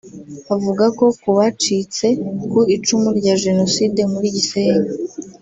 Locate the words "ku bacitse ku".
1.21-2.59